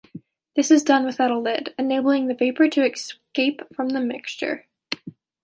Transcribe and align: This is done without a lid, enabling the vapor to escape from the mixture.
This 0.55 0.71
is 0.71 0.81
done 0.81 1.05
without 1.05 1.29
a 1.29 1.37
lid, 1.37 1.75
enabling 1.77 2.25
the 2.25 2.33
vapor 2.33 2.67
to 2.69 2.83
escape 2.83 3.61
from 3.71 3.89
the 3.89 4.01
mixture. 4.01 4.65